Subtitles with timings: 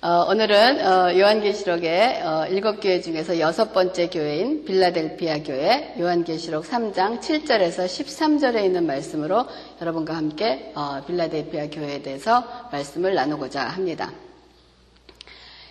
[0.00, 7.18] 어, 오늘은 어, 요한계시록의 어, 일곱 교회 중에서 여섯 번째 교회인 빌라델피아 교회 요한계시록 3장
[7.18, 9.44] 7절에서 13절에 있는 말씀으로
[9.80, 14.12] 여러분과 함께 어, 빌라델피아 교회에 대해서 말씀을 나누고자 합니다.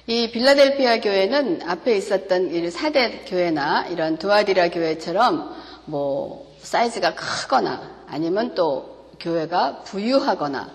[0.08, 5.56] 이 빌라델피아 교회는 앞에 있었던 이 사대 교회나 이런 두아디라 교회처럼
[5.86, 10.70] 뭐 사이즈가 크거나 아니면 또 교회가 부유하거나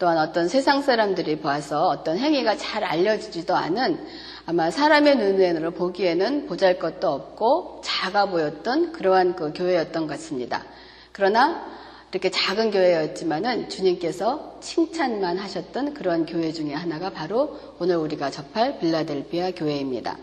[0.00, 4.02] 또한 어떤 세상 사람들이 봐서 어떤 행위가 잘 알려지지도 않은
[4.46, 10.64] 아마 사람의 눈으로 보기에는 보잘 것도 없고 작아 보였던 그러한 그 교회였던 것 같습니다.
[11.12, 11.66] 그러나
[12.10, 19.50] 이렇게 작은 교회였지만은 주님께서 칭찬만 하셨던 그런 교회 중에 하나가 바로 오늘 우리가 접할 빌라델비아
[19.50, 20.16] 교회입니다.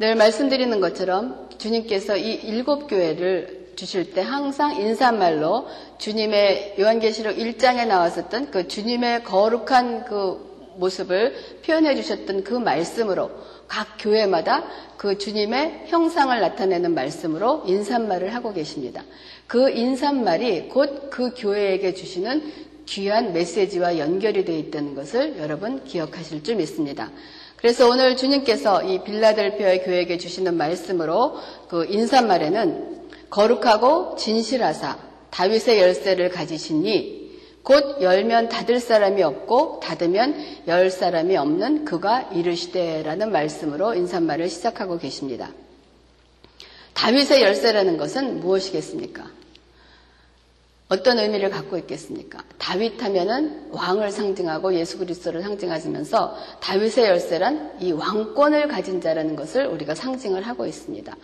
[0.00, 5.66] 늘 말씀드리는 것처럼 주님께서 이 일곱 교회를 주실 때 항상 인사말로
[5.98, 11.34] 주님의 요한계시록 1장에 나왔었던 그 주님의 거룩한 그 모습을
[11.64, 13.30] 표현해 주셨던 그 말씀으로
[13.68, 14.64] 각 교회마다
[14.96, 19.02] 그 주님의 형상을 나타내는 말씀으로 인사말을 하고 계십니다.
[19.46, 22.52] 그 인사말이 곧 그 교회에게 주시는
[22.86, 27.10] 귀한 메시지와 연결이 되어 있다는 것을 여러분 기억하실 줄 믿습니다.
[27.56, 31.36] 그래서 오늘 주님께서 이 빌라델피아의 교회에게 주시는 말씀으로
[31.68, 32.95] 그 인사말에는
[33.30, 34.98] 거룩하고 진실하사
[35.30, 37.26] 다윗의 열쇠를 가지시니
[37.62, 40.36] 곧 열면 닫을 사람이 없고 닫으면
[40.68, 45.50] 열 사람이 없는 그가 이르시되라는 말씀으로 인사말을 시작하고 계십니다.
[46.94, 49.28] 다윗의 열쇠라는 것은 무엇이겠습니까?
[50.88, 52.44] 어떤 의미를 갖고 있겠습니까?
[52.58, 59.96] 다윗 하면은 왕을 상징하고 예수 그리스도를 상징하시면서 다윗의 열쇠란 이 왕권을 가진 자라는 것을 우리가
[59.96, 61.16] 상징을 하고 있습니다.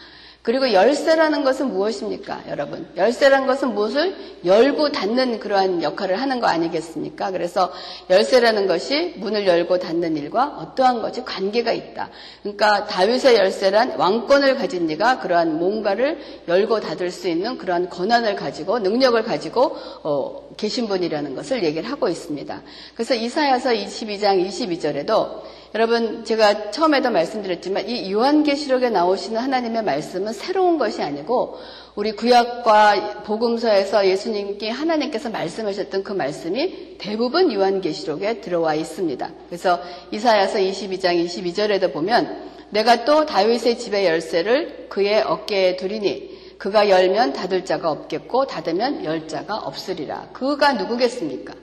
[0.43, 2.89] 그리고 열쇠라는 것은 무엇입니까, 여러분?
[2.97, 7.31] 열쇠라는 것은 무엇을 열고 닫는 그러한 역할을 하는 거 아니겠습니까?
[7.31, 7.73] 그래서
[8.11, 12.11] 열쇠라는 것이 문을 열고 닫는 일과 어떠한 것이 관계가 있다.
[12.43, 16.19] 그러니까 다윗의 열쇠란 왕권을 가진 이가 그러한 뭔가를
[16.49, 22.09] 열고 닫을 수 있는 그러한 권한을 가지고 능력을 가지고 어, 계신 분이라는 것을 얘기를 하고
[22.09, 22.63] 있습니다.
[22.95, 31.01] 그래서 이사야서 22장 22절에도 여러분 제가 처음에도 말씀드렸지만 이 요한계시록에 나오시는 하나님의 말씀은 새로운 것이
[31.03, 31.59] 아니고
[31.95, 39.31] 우리 구약과 복음서에서 예수님께 하나님께서 말씀하셨던 그 말씀이 대부분 요한계시록에 들어와 있습니다.
[39.49, 39.81] 그래서
[40.11, 47.65] 이사야서 22장 22절에도 보면 내가 또 다윗의 집의 열쇠를 그의 어깨에 두리니 그가 열면 닫을
[47.65, 50.29] 자가 없겠고 닫으면 열 자가 없으리라.
[50.33, 51.55] 그가 누구겠습니까?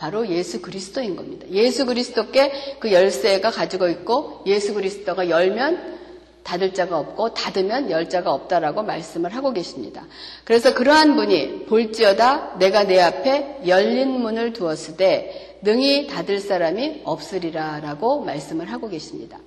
[0.00, 1.46] 바로 예수 그리스도인 겁니다.
[1.50, 6.00] 예수 그리스도께 그 열쇠가 가지고 있고 예수 그리스도가 열면
[6.42, 10.06] 닫을 자가 없고 닫으면 열 자가 없다라고 말씀을 하고 계십니다.
[10.44, 18.72] 그래서 그러한 분이 볼지어다 내가 내 앞에 열린 문을 두었으되 능히 닫을 사람이 없으리라라고 말씀을
[18.72, 19.38] 하고 계십니다.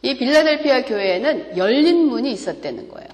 [0.00, 3.08] 이 빌라델피아 교회에는 열린 문이 있었다는 거예요.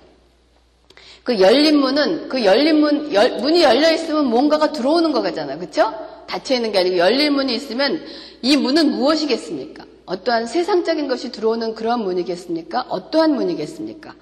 [1.24, 5.58] 그 열린 문은 그 열린 문 열, 문이 열려 있으면 뭔가가 들어오는 거잖아요.
[5.58, 5.92] 그렇죠?
[6.28, 8.04] 닫혀 있는 게 아니고 열릴 문이 있으면
[8.42, 9.84] 이 문은 무엇이겠습니까?
[10.06, 12.86] 어떠한 세상적인 것이 들어오는 그런 문이겠습니까?
[12.88, 14.14] 어떠한 문이겠습니까?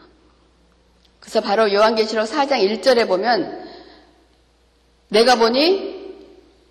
[1.21, 3.65] 그래서 바로 요한계시록 4장 1절에 보면
[5.09, 5.97] 내가 보니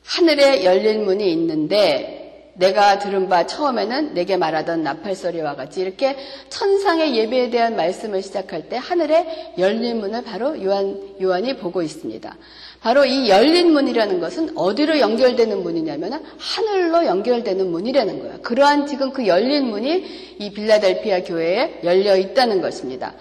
[0.05, 6.15] 하늘에 열린 문이 있는데 내가 들은 바 처음에는 내게 말하던 나팔 소리와 같이 이렇게
[6.49, 12.37] 천상의 예배에 대한 말씀을 시작할 때 하늘에 열린 문을 바로 요한, 요한이 보고 있습니다.
[12.85, 18.41] 바로 이 열린 문이라는 것은 어디로 연결되는 문이냐면 하늘로 연결되는 문이라는 거예요.
[18.43, 23.15] 그러한 지금 그 열린 문이 이 빌라델피아 교회에 열려 있다는 것입니다.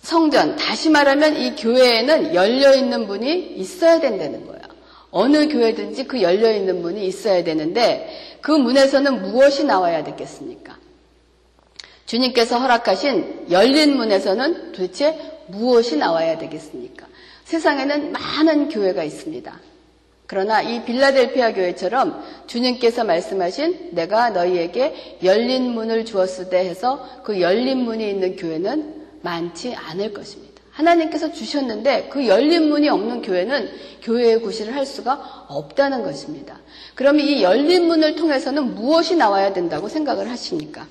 [0.00, 4.62] 성전, 다시 말하면 이 교회에는 열려 있는 문이 있어야 된다는 거예요.
[5.10, 10.78] 어느 교회든지 그 열려 있는 문이 있어야 되는데 그 문에서는 무엇이 나와야 되겠습니까?
[12.06, 17.08] 주님께서 허락하신 열린 문에서는 도대체 무엇이 나와야 되겠습니까?
[17.44, 19.60] 세상에는 많은 교회가 있습니다.
[20.26, 27.78] 그러나 이 빌라델피아 교회처럼 주님께서 말씀하신 내가 너희에게 열린 문을 주었을 때 해서 그 열린
[27.78, 30.62] 문이 있는 교회는 많지 않을 것입니다.
[30.70, 33.70] 하나님께서 주셨는데 그 열린 문이 없는 교회는
[34.02, 36.58] 교회의 구실을 할 수가 없다는 것입니다.
[36.94, 40.86] 그러면 이 열린 문을 통해서는 무엇이 나와야 된다고 생각을 하십니까?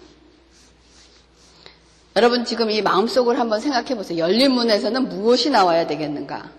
[2.15, 4.19] 여러분 지금 이 마음속을 한번 생각해 보세요.
[4.19, 6.51] 열린 문에서는 무엇이 나와야 되겠는가?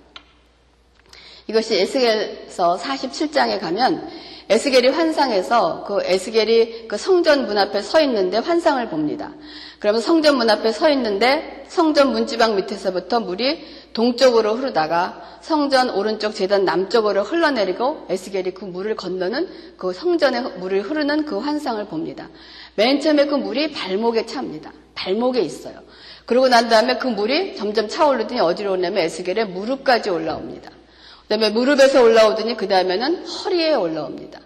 [1.46, 4.08] 이것이 에스겔서 47장에 가면
[4.48, 9.32] 에스겔이 환상에서 그 에스겔이 그 성전 문 앞에 서 있는데 환상을 봅니다.
[9.78, 16.64] 그러면 성전 문 앞에 서 있는데 성전 문지방 밑에서부터 물이 동쪽으로 흐르다가 성전 오른쪽 재단
[16.64, 22.28] 남쪽으로 흘러내리고 에스겔이 그 물을 건너는 그 성전의 물을 흐르는 그 환상을 봅니다.
[22.76, 24.72] 맨 처음에 그 물이 발목에 찹니다.
[24.94, 25.82] 발목에 있어요.
[26.26, 30.70] 그러고 난 다음에 그 물이 점점 차오르더니 어디로 오냐면 에스겔의 무릎까지 올라옵니다.
[30.70, 34.40] 그 다음에 무릎에서 올라오더니 그 다음에는 허리에 올라옵니다.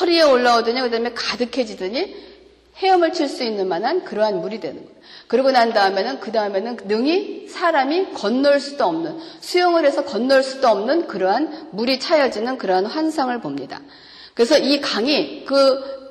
[0.00, 2.32] 허리에 올라오더니 그 다음에 가득해지더니
[2.76, 4.92] 헤엄을 칠 수 있는 만한 그러한 물이 되는 거예요.
[5.28, 11.06] 그러고 난 다음에는 그 다음에는 능히 사람이 건널 수도 없는 수영을 해서 건널 수도 없는
[11.06, 13.80] 그러한 물이 차여지는 그러한 환상을 봅니다.
[14.34, 16.08] 그래서 이 강이 그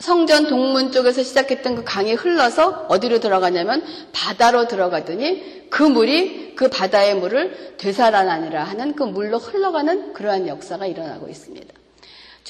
[0.00, 7.16] 성전 동문 쪽에서 시작했던 그 강이 흘러서 어디로 들어가냐면 바다로 들어가더니 그 물이 그 바다의
[7.16, 11.79] 물을 되살아나니라 하는 그 물로 흘러가는 그러한 역사가 일어나고 있습니다.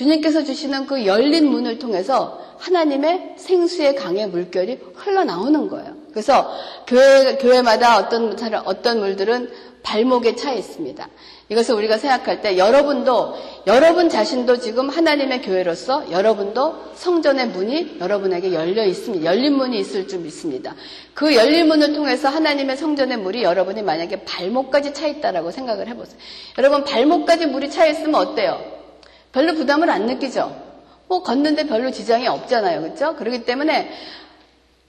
[0.00, 5.94] 주님께서 주시는 그 열린 문을 통해서 하나님의 생수의 강의 물결이 흘러나오는 거예요.
[6.10, 6.50] 그래서
[6.86, 9.50] 교회, 교회마다 어떤, 어떤 물들은
[9.82, 11.06] 발목에 차 있습니다.
[11.50, 13.34] 이것을 우리가 생각할 때 여러분도
[13.66, 19.22] 여러분 자신도 지금 하나님의 교회로서 여러분도 성전의 문이 여러분에게 열려 있습니다.
[19.24, 20.74] 열린 문이 있을 줄 믿습니다.
[21.12, 26.18] 그 열린 문을 통해서 하나님의 성전의 물이 여러분이 만약에 발목까지 차 있다라고 생각을 해보세요.
[26.56, 28.79] 여러분 발목까지 물이 차 있으면 어때요?
[29.32, 30.54] 별로 부담을 안 느끼죠.
[31.08, 32.82] 뭐 걷는데 별로 지장이 없잖아요.
[32.82, 33.16] 그렇죠?
[33.16, 33.90] 그렇기 때문에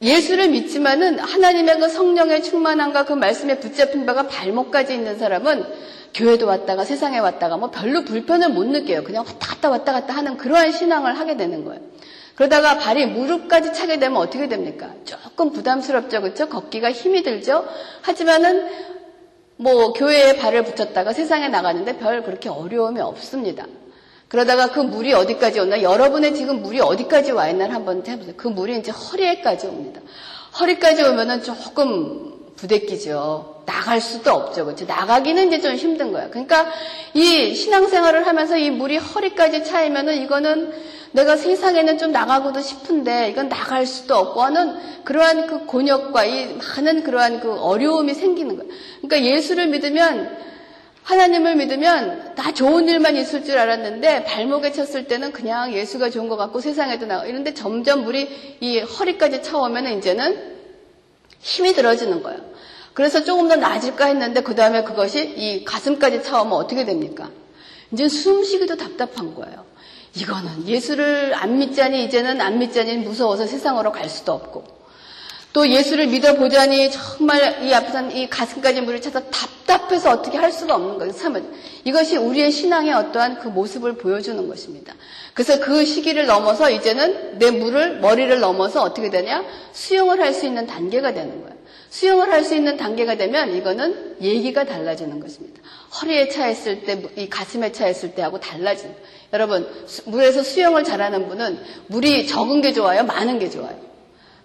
[0.01, 5.65] 예수를 믿지만은 하나님의 그 성령의 충만함과 그 말씀에 붙잡힌 바가 발목까지 있는 사람은
[6.13, 9.03] 교회도 왔다가 세상에 왔다가 뭐 별로 불편을 못 느껴요.
[9.03, 11.81] 그냥 왔다 갔다 왔다 갔다 하는 그러한 신앙을 하게 되는 거예요.
[12.35, 14.93] 그러다가 발이 무릎까지 차게 되면 어떻게 됩니까?
[15.05, 16.21] 조금 부담스럽죠.
[16.21, 16.49] 그렇죠?
[16.49, 17.65] 걷기가 힘이 들죠.
[18.01, 18.67] 하지만은
[19.57, 23.67] 뭐 교회에 발을 붙였다가 세상에 나가는데 별 그렇게 어려움이 없습니다.
[24.31, 28.33] 그러다가 그 물이 어디까지 오나 여러분의 지금 물이 어디까지 와 있나 한번 해보세요.
[28.37, 29.99] 그 물이 이제 허리에까지 옵니다.
[30.57, 33.63] 허리까지 오면은 조금 부대끼죠.
[33.65, 34.63] 나갈 수도 없죠.
[34.63, 34.85] 그렇죠?
[34.85, 36.29] 나가기는 이제 좀 힘든 거야.
[36.29, 36.71] 그러니까
[37.13, 40.71] 이 신앙생활을 하면서 이 물이 허리까지 차이면은 이거는
[41.11, 47.03] 내가 세상에는 좀 나가고도 싶은데 이건 나갈 수도 없고 하는 그러한 그 곤욕과 이 많은
[47.03, 48.71] 그러한 그 어려움이 생기는 거예요.
[49.01, 50.37] 그러니까 예수를 믿으면
[51.03, 56.37] 하나님을 믿으면 다 좋은 일만 있을 줄 알았는데 발목에 쳤을 때는 그냥 예수가 좋은 것
[56.37, 60.57] 같고 세상에도 나가 이런데 점점 물이 이 허리까지 차오면 이제는
[61.39, 62.39] 힘이 들어지는 거예요.
[62.93, 67.31] 그래서 조금 더 나아질까 했는데 그 다음에 그것이 이 가슴까지 차오면 어떻게 됩니까?
[67.91, 69.65] 이제 숨쉬기도 답답한 거예요.
[70.15, 74.80] 이거는 예수를 안 믿자니 이제는 안 믿자니 무서워서 세상으로 갈 수도 없고
[75.53, 80.97] 또 예수를 믿어보자니 정말 이 앞에서 이 가슴까지 물을 차서 답답해서 어떻게 할 수가 없는
[80.97, 81.13] 거예요.
[81.13, 81.45] 참은
[81.83, 84.93] 이것이 우리의 신앙의 어떠한 그 모습을 보여주는 것입니다.
[85.33, 89.43] 그래서 그 시기를 넘어서 이제는 내 물을 머리를 넘어서 어떻게 되냐
[89.73, 91.55] 수용을 할 수 있는 단계가 되는 거예요.
[91.89, 95.61] 수용을 할 수 있는 단계가 되면 이거는 얘기가 달라지는 것입니다.
[96.01, 98.95] 허리에 차있을 때, 이 가슴에 차있을 때하고 거예요.
[99.33, 99.67] 여러분,
[100.05, 103.03] 물에서 수영을 잘하는 분은 물이 적은 게 좋아요?
[103.03, 103.90] 많은 게 좋아요?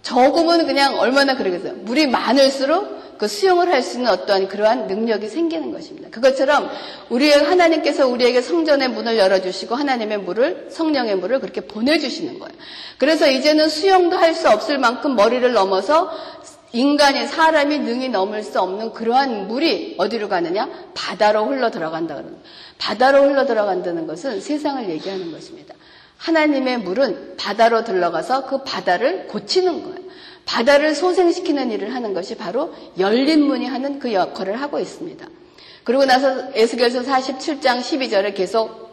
[0.07, 1.75] 적으면 그냥 얼마나 그러겠어요.
[1.83, 6.11] 물이 많을수록 그 수용을 할 수 있는 어떠한 그러한 능력이 생기는 것입니다.
[6.11, 6.71] 그것처럼
[7.09, 12.55] 우리 하나님께서 우리에게 성전의 문을 열어주시고 하나님의 물을 성령의 물을 그렇게 보내주시는 거예요.
[12.99, 16.11] 그래서 이제는 수용도 할 수 없을 만큼 머리를 넘어서
[16.73, 20.69] 인간이 사람이 능히 넘을 수 없는 그러한 물이 어디로 가느냐?
[20.95, 22.23] 바다로 흘러 들어간다
[22.79, 25.75] 바다로 흘러 들어간다는 것은 세상을 얘기하는 것입니다.
[26.19, 30.07] 하나님의 물은 바다로 들러가서 그 바다를 고치는 거예요.
[30.45, 35.27] 바다를 소생시키는 일을 하는 것이 바로 열린 문이 하는 그 역할을 하고 있습니다.
[35.85, 38.87] 그리고 나서 에스겔서 47장 12절에 계속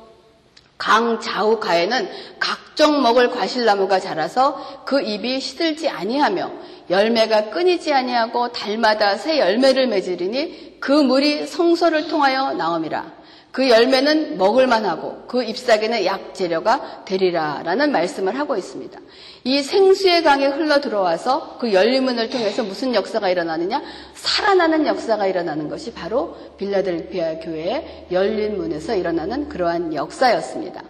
[0.78, 6.52] 강 좌우 가에는 각종 먹을 과실나무가 자라서 그 잎이 시들지 아니하며
[6.90, 13.23] 열매가 끊이지 아니하고 달마다 새 열매를 맺으리니 그 물이 성소를 통하여 나옴이라.
[13.54, 19.00] 그 열매는 먹을만하고 그 잎사귀는 약 재료가 되리라라는 말씀을 하고 있습니다.
[19.44, 23.84] 이 생수의 강에 흘러 들어와서 그 열리문을 통해서 무슨 역사가 일어나느냐?
[24.16, 30.82] 살아나는 역사가 일어나는 것이 바로 빌라델피아 교회의 열린 문에서 일어나는 그러한 역사였습니다.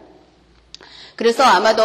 [1.18, 1.84] 그래서 아마도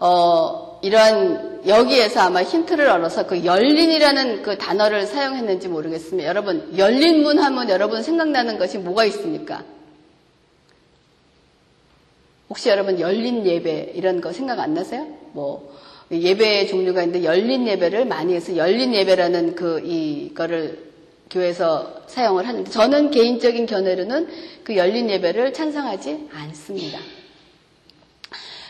[0.00, 6.28] 어, 이러한 여기에서 아마 힌트를 얻어서 그 열린이라는 그 단어를 사용했는지 모르겠습니다.
[6.28, 9.62] 여러분 열린 문 하면 여러분 생각나는 것이 뭐가 있습니까?
[12.50, 15.06] 혹시 여러분 열린 예배 이런 거 생각 안 나세요?
[15.32, 15.72] 뭐
[16.10, 20.90] 예배의 종류가 있는데 열린 예배를 많이 해서 열린 예배라는 그 이거를
[21.30, 24.28] 교회에서 사용을 하는데 저는 개인적인 견해로는
[24.64, 26.98] 그 열린 예배를 찬성하지 않습니다.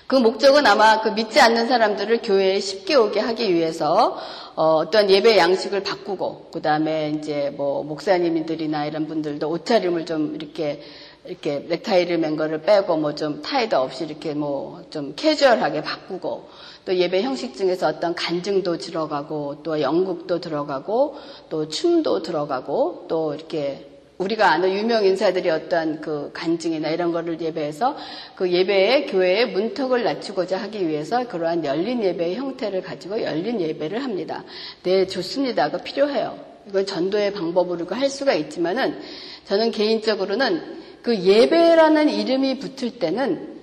[0.07, 4.19] 그 목적은 아마 그 믿지 않는 사람들을 교회에 쉽게 오게 하기 위해서
[4.57, 10.83] 어, 떤 예배 양식을 바꾸고 그 다음에 이제 뭐 목사님들이나 이런 분들도 옷차림을 좀 이렇게
[11.31, 16.49] 이렇게 넥타이를 맨 거를 빼고 뭐 좀 타이도 없이 이렇게 뭐 좀 캐주얼하게 바꾸고
[16.85, 21.17] 또 예배 형식 중에서 어떤 간증도 들어가고 또 연극도 들어가고
[21.49, 23.87] 또 춤도 들어가고 또 이렇게
[24.19, 27.97] 우리가 아는 유명 인사들이 어떠한 그 간증이나 이런 거를 예배해서
[28.35, 34.45] 그 예배의 교회의 문턱을 낮추고자 하기 위해서 그러한 열린 예배의 형태를 가지고 열린 예배를 합니다.
[34.83, 35.71] 네, 좋습니다.
[35.71, 36.39] 그거 필요해요.
[36.69, 39.01] 이건 전도의 방법으로 할 수가 있지만은
[39.47, 43.61] 저는 개인적으로는 그 예배라는 이름이 붙을 때는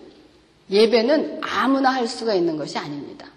[0.69, 3.27] 예배는 아무나 할 수가 있는 것이 아닙니다.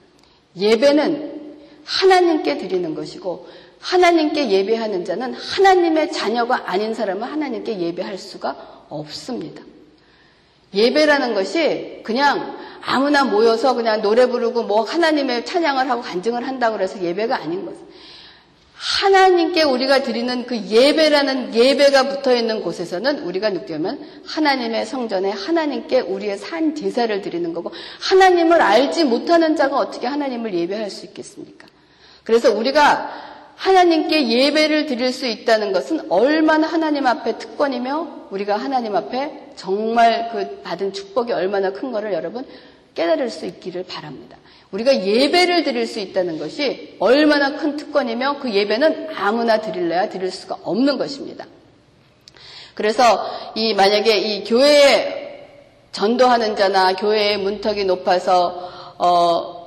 [0.56, 1.40] 예배는
[1.84, 3.48] 하나님께 드리는 것이고
[3.80, 9.62] 하나님께 예배하는 자는 하나님의 자녀가 아닌 사람은 하나님께 예배할 수가 없습니다.
[10.74, 17.00] 예배라는 것이 그냥 아무나 모여서 그냥 노래 부르고 뭐 하나님의 찬양을 하고 간증을 한다고 해서
[17.02, 17.78] 예배가 아닌 거죠.
[18.80, 26.38] 하나님께 우리가 드리는 그 예배라는 예배가 붙어 있는 곳에서는 우리가 느끼면 하나님의 성전에 하나님께 우리의
[26.38, 31.66] 산 제사를 드리는 거고 하나님을 알지 못하는 자가 어떻게 하나님을 예배할 수 있겠습니까?
[32.24, 33.10] 그래서 우리가
[33.56, 40.62] 하나님께 예배를 드릴 수 있다는 것은 얼마나 하나님 앞에 특권이며 우리가 하나님 앞에 정말 그
[40.62, 42.46] 받은 축복이 얼마나 큰 거를 여러분
[43.00, 44.36] 깨달을 수 있기를 바랍니다.
[44.72, 50.58] 우리가 예배를 드릴 수 있다는 것이 얼마나 큰 특권이며 그 예배는 아무나 드릴래야 드릴 수가
[50.62, 51.46] 없는 것입니다.
[52.74, 55.48] 그래서 이 만약에 이 교회에
[55.92, 59.66] 전도하는 자나 교회의 문턱이 높아서 어,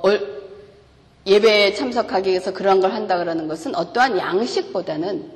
[1.26, 5.28] 예배에 참석하기 위해서 그런 걸 한다 그러는 것은 어떠한 양식보다는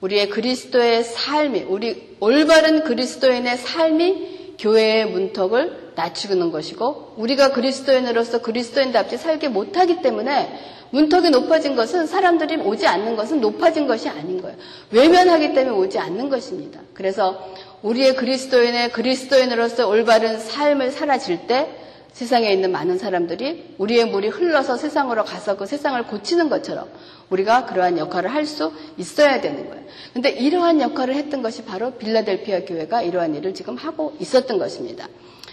[0.00, 9.48] 우리의 그리스도의 삶이 우리 올바른 그리스도인의 삶이 교회의 문턱을 낮추는 것이고 우리가 그리스도인으로서 그리스도인답게 살게
[9.48, 14.56] 못하기 때문에 문턱이 높아진 것은 사람들이 오지 않는 것은 높아진 것이 아닌 거예요.
[14.90, 16.80] 외면하기 때문에 오지 않는 것입니다.
[16.94, 17.46] 그래서
[17.82, 21.68] 우리의 그리스도인의 그리스도인으로서 올바른 삶을 살아질 때
[22.12, 26.88] 세상에 있는 많은 사람들이 우리의 물이 흘러서 세상으로 가서 그 세상을 고치는 것처럼
[27.30, 29.84] 우리가 그러한 역할을 할 수 있어야 되는 거예요.
[30.14, 35.06] 근데 이러한 역할을 했던 것이 바로 빌라델피아 교회가 이러한 일을 지금 하고 있었던 것입니다.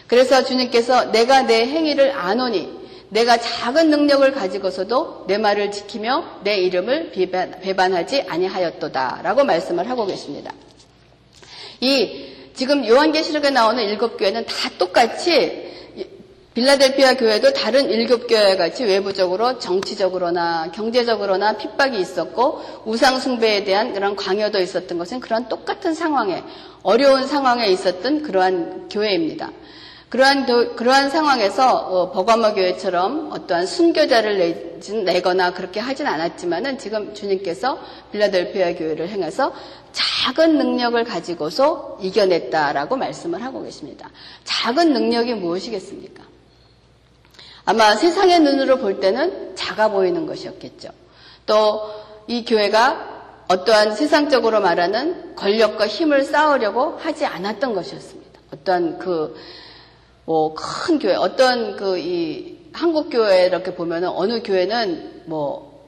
[0.07, 7.11] 그래서 주님께서 내가 내 행위를 아노니 내가 작은 능력을 가지고서도 내 말을 지키며 내 이름을
[7.11, 10.53] 배반, 하지 아니하였도다라고 말씀을 하고 계십니다.
[11.81, 15.64] 이 지금 요한계시록에 나오는 일곱 교회는 다 똑같이
[16.55, 24.15] 빌라델피아 교회도 다른 일곱 교회와 같이 외부적으로 정치적으로나 경제적으로나 핍박이 있었고 우상 숭배에 대한 그런
[24.15, 26.43] 광여도 있었던 것은 그런 똑같은 상황에
[26.81, 29.51] 어려운 상황에 있었던 그러한 교회입니다.
[30.07, 37.79] 그러한 그러한 상황에서 어, 버가모 교회처럼 어떠한 순교자를 내거나 그렇게 하진 않았지만은 지금 주님께서
[38.13, 39.51] 빌라델피아 교회를 행해서
[39.91, 44.09] 작은 능력을 가지고서 이겨냈다라고 말씀을 하고 계십니다.
[44.45, 46.34] 작은 능력이 무엇이겠습니까?
[47.65, 50.89] 아마 세상의 눈으로 볼 때는 작아 보이는 것이었겠죠.
[51.45, 58.39] 또 이 교회가 어떠한 세상적으로 말하는 권력과 힘을 쌓으려고 하지 않았던 것이었습니다.
[58.53, 59.35] 어떠한 그,
[60.25, 65.85] 뭐, 큰 교회, 어떤 그, 이, 한국 교회 이렇게 보면은 어느 교회는 뭐,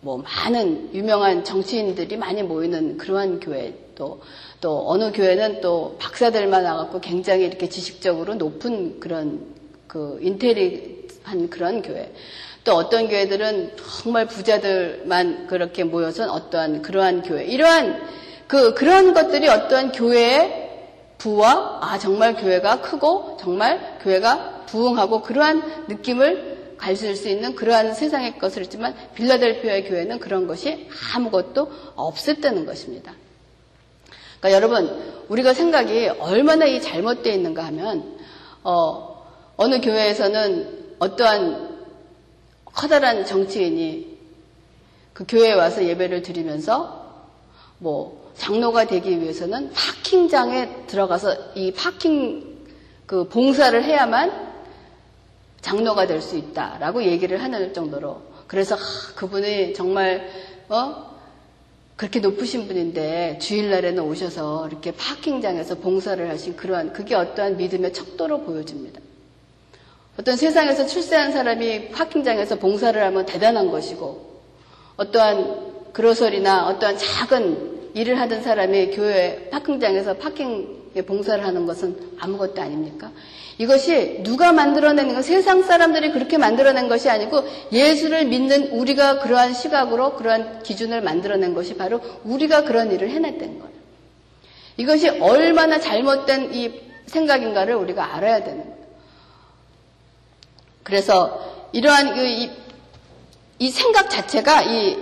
[0.00, 4.20] 뭐, 많은 유명한 정치인들이 많이 모이는 그러한 교회, 또,
[4.60, 9.54] 또 어느 교회는 또 박사들만 나갖고 굉장히 이렇게 지식적으로 높은 그런
[9.86, 10.95] 그 인테리
[11.26, 12.12] 한 그런 교회.
[12.62, 17.44] 또 어떤 교회들은 정말 부자들만 그렇게 모여서 어떠한 그러한 교회.
[17.44, 18.00] 이러한
[18.46, 20.66] 그, 그런 것들이 어떠한 교회의
[21.18, 28.38] 부와, 아, 정말 교회가 크고, 정말 교회가 부흥하고 그러한 느낌을 가질 수 있는 그러한 세상의
[28.38, 33.14] 것을 했지만 빌라델피아의 교회는 그런 것이 아무것도 없었다는 것입니다.
[34.38, 38.18] 그러니까 여러분, 우리가 생각이 얼마나 이 잘못되어 있는가 하면,
[38.62, 41.76] 어, 어느 교회에서는 어떠한
[42.64, 44.16] 커다란 정치인이
[45.12, 47.06] 그 교회에 와서 예배를 드리면서
[47.78, 52.66] 뭐 장로가 되기 위해서는 파킹장에 들어가서 이 파킹
[53.06, 54.46] 그 봉사를 해야만
[55.62, 58.76] 장로가 될 수 있다라고 얘기를 하는 정도로 그래서
[59.16, 60.30] 그분이 정말
[60.68, 61.16] 어
[61.96, 69.00] 그렇게 높으신 분인데 주일날에는 오셔서 이렇게 파킹장에서 봉사를 하신 그러한 그게 어떠한 믿음의 척도로 보여집니다.
[70.18, 74.40] 어떤 세상에서 출세한 사람이 파킹장에서 봉사를 하면 대단한 것이고
[74.96, 83.10] 어떠한 그로설이나 어떠한 작은 일을 하던 사람이 교회 파킹장에서 파킹 봉사를 하는 것은 아무것도 아닙니까?
[83.58, 87.42] 이것이 누가 만들어낸 거, 세상 사람들이 그렇게 만들어낸 것이 아니고
[87.72, 93.76] 예수를 믿는 우리가 그러한 시각으로 그러한 기준을 만들어낸 것이 바로 우리가 그런 일을 해냈던 거예요.
[94.78, 98.75] 이것이 얼마나 잘못된 이 생각인가를 우리가 알아야 되는 거예요.
[100.86, 102.48] 그래서 이러한 그 이,
[103.58, 104.96] 이 생각 자체가 이,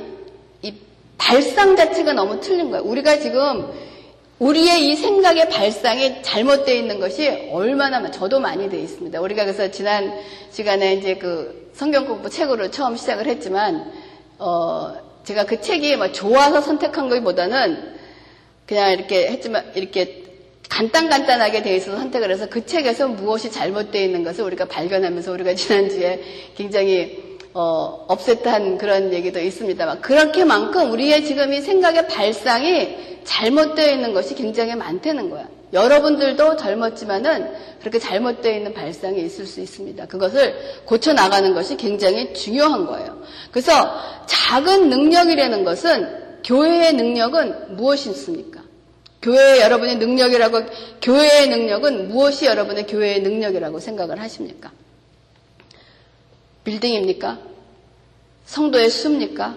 [0.62, 0.74] 이
[1.18, 2.82] 발상 자체가 너무 틀린 거예요.
[2.86, 3.70] 우리가 지금
[4.38, 9.20] 우리의 이 생각의 발상이 잘못되어 있는 것이 얼마나 저도 많이 되어 있습니다.
[9.20, 10.18] 우리가 그래서 지난
[10.50, 13.92] 시간에 이제 그 성경 공부 책으로 처음 시작을 했지만
[14.38, 17.94] 어 제가 그 책이 막 좋아서 선택한 것보다는
[18.64, 20.23] 그냥 이렇게 했지만 이렇게
[20.74, 26.20] 간단간단하게 되어 있어서 선택을 해서 그 책에서 무엇이 잘못되어 있는 것을 우리가 발견하면서 우리가 지난주에
[26.56, 34.34] 굉장히 어, 업셋한 그런 얘기도 있습니다만 그렇게만큼 우리의 지금 이 생각의 발상이 잘못되어 있는 것이
[34.34, 35.46] 굉장히 많다는 거야.
[35.72, 40.06] 여러분들도 젊었지만은 그렇게 잘못되어 있는 발상이 있을 수 있습니다.
[40.06, 40.54] 그것을
[40.84, 43.22] 고쳐 나가는 것이 굉장히 중요한 거예요.
[43.52, 43.72] 그래서
[44.26, 48.63] 작은 능력이라는 것은 교회의 능력은 무엇이 있습니까?
[49.24, 50.60] 교회의 여러분의 능력이라고
[51.00, 54.70] 교회의 능력은 무엇이 여러분의 교회의 능력이라고 생각을 하십니까?
[56.64, 57.38] 빌딩입니까?
[58.44, 59.56] 성도의 수입니까?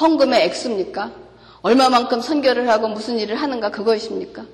[0.00, 1.12] 헌금의 액수입니까?
[1.60, 4.46] 얼마만큼 선교를 하고 무슨 일을 하는가 그것입니까?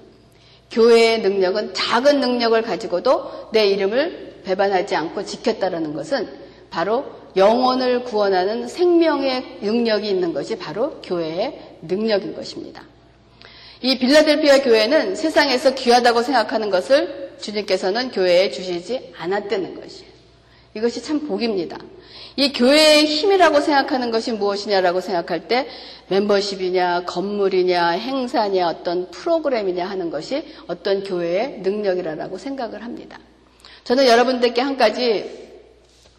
[0.73, 6.29] 교회의 능력은 작은 능력을 가지고도 내 이름을 배반하지 않고 지켰다라는 것은
[6.71, 7.05] 바로
[7.37, 12.83] 영혼을 구원하는 생명의 능력이 있는 것이 바로 교회의 능력인 것입니다.
[13.83, 20.13] 이 빌라델피아 교회는 세상에서 귀하다고 생각하는 것을 주님께서는 교회에 주시지 않았다는 것이에요.
[20.75, 21.79] 이것이 참 복입니다.
[22.37, 25.67] 이 교회의 힘이라고 생각하는 것이 무엇이냐라고 생각할 때
[26.09, 33.19] 멤버십이냐, 건물이냐, 행사냐, 어떤 프로그램이냐 하는 것이 어떤 교회의 능력이라고 생각을 합니다.
[33.83, 35.51] 저는 여러분들께 한 가지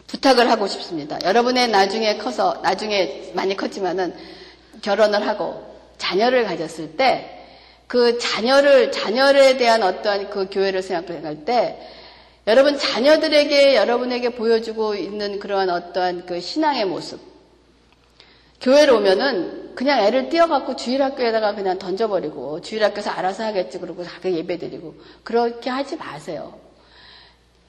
[0.06, 1.18] 부탁을 하고 싶습니다.
[1.24, 4.14] 여러분의 나중에 커서, 나중에 많이 컸지만은
[4.82, 5.64] 결혼을 하고
[5.96, 7.33] 자녀를 가졌을 때
[7.86, 11.78] 그 자녀를, 자녀에 대한 어떠한 그 교회를 생각할 때
[12.46, 17.20] 여러분 자녀들에게 여러분에게 보여주고 있는 그러한 어떠한 그 신앙의 모습.
[18.60, 25.70] 교회로 오면은 그냥 애를 띄어갖고 주일학교에다가 그냥 던져버리고 주일학교에서 알아서 하겠지 그러고 자기 예배드리고 그렇게
[25.70, 26.58] 하지 마세요.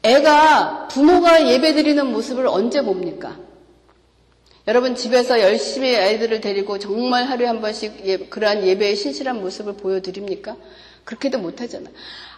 [0.04, 3.38] 애가 부모가 예배드리는 모습을 언제 봅니까?
[4.68, 10.56] 여러분 집에서 열심히 아이들을 데리고 정말 하루에 한 번씩 예, 그러한 예배의 신실한 모습을 보여드립니까?
[11.04, 11.88] 그렇게도 못하잖아.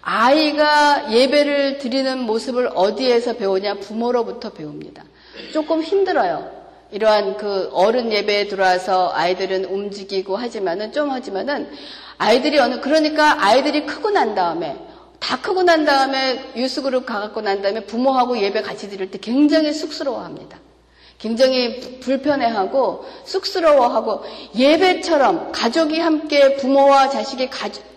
[0.01, 3.75] 아이가 예배를 드리는 모습을 어디에서 배우냐?
[3.75, 5.05] 부모로부터 배웁니다.
[5.53, 6.51] 조금 힘들어요.
[6.91, 11.69] 이러한 그 어른 예배에 들어와서 아이들은 움직이고 하지만은 좀 하지만은
[12.17, 14.75] 아이들이 어느 그러니까 아이들이 크고 난 다음에
[15.19, 20.66] 다 크고 난 다음에 유스그룹 가갖고 난 다음에 부모하고 예배 같이 드릴 때 굉장히 쑥스러워합니다.
[21.19, 24.21] 굉장히 불편해하고 쑥스러워하고
[24.55, 27.49] 예배처럼 가족이 함께 부모와 자식이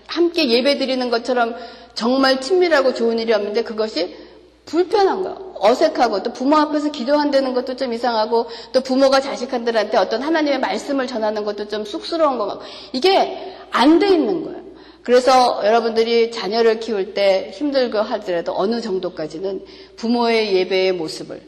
[0.07, 1.55] 함께 예배 드리는 것처럼
[1.95, 4.17] 정말 친밀하고 좋은 일이 없는데 그것이
[4.65, 5.55] 불편한 거예요.
[5.61, 11.45] 어색하고 또 부모 앞에서 기도한다는 것도 좀 이상하고 또 부모가 자식한들한테 어떤 하나님의 말씀을 전하는
[11.45, 14.61] 것도 좀 쑥스러운 거 같고 이게 안 돼 있는 거예요.
[15.03, 19.65] 그래서 여러분들이 자녀를 키울 때 힘들고 하더라도 어느 정도까지는
[19.97, 21.41] 부모의 예배의 모습을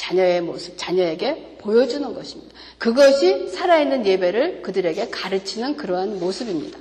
[0.00, 2.54] 자녀의 모습, 자녀에게 보여주는 것입니다.
[2.78, 6.78] 그것이 살아있는 예배를 그들에게 가르치는 그러한 모습입니다.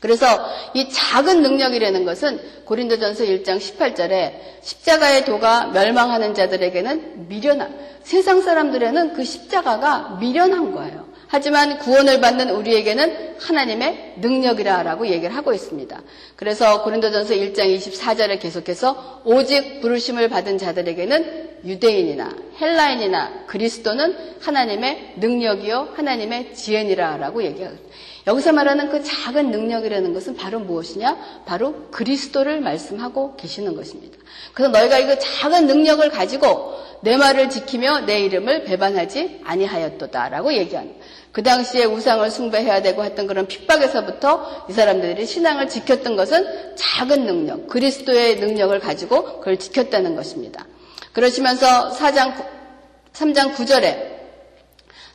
[0.00, 0.26] 그래서
[0.72, 4.32] 이 작은 능력이라는 것은 고린도전서 1장 18절에
[4.62, 11.06] 십자가의 도가 멸망하는 자들에게는 미련한 세상 사람들에는 그 십자가가 미련한 거예요.
[11.32, 16.02] 하지만 구원을 받는 우리에게는 하나님의 능력이라라고 얘기를 하고 있습니다.
[16.34, 26.52] 그래서 고린도전서 1장 24절에 계속해서 오직 부르심을 받은 자들에게는 유대인이나 헬라인이나 그리스도는 하나님의 능력이요 하나님의
[26.54, 27.84] 지혜니라라고 얘기합니다.
[28.26, 31.42] 여기서 말하는 그 작은 능력이라는 것은 바로 무엇이냐?
[31.46, 34.18] 바로 그리스도를 말씀하고 계시는 것입니다.
[34.52, 41.00] 그래서 너희가 이거 작은 능력을 가지고 내 말을 지키며 내 이름을 배반하지 아니하였도다라고 얘기합니다.
[41.32, 47.68] 그 당시에 우상을 숭배해야 되고 했던 그런 핍박에서부터 이 사람들이 신앙을 지켰던 것은 작은 능력,
[47.68, 50.66] 그리스도의 능력을 가지고 그걸 지켰다는 것입니다.
[51.12, 52.34] 그러시면서 4장
[53.12, 54.09] 3장 9절에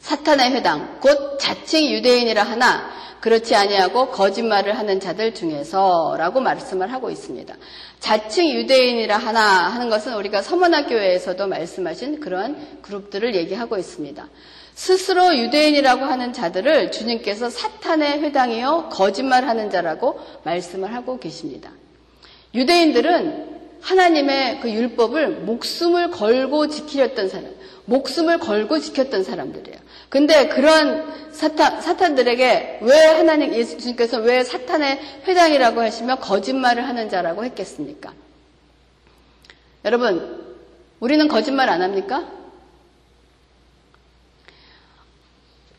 [0.06, 2.92] 사탄의 회당 곧 자칭 유대인이라 하나
[3.22, 7.56] 그렇지 아니하고 거짓말을 하는 자들 중에서라고 말씀을 하고 있습니다.
[8.00, 14.30] 자칭 유대인이라 하나 하는 것은 우리가 서문화 교회에서도 말씀하신 그러한 그룹들을 얘기하고 있습니다.
[14.76, 21.72] 스스로 유대인이라고 하는 자들을 주님께서 사탄의 회당이요 거짓말하는 자라고 말씀을 하고 계십니다.
[22.54, 29.85] 유대인들은 하나님의 그 율법을 목숨을 걸고 지키렸던 사람, 목숨을 걸고 지켰던 사람들이에요.
[30.16, 34.98] 근데 그런 사탄, 사탄들에게 왜 하나님, 예수님께서 왜 사탄의
[35.28, 38.14] 회당이라고 하시며 거짓말을 하는 자라고 했겠습니까?
[39.84, 40.56] 여러분,
[41.02, 42.24] 우리는 거짓말 안 합니까?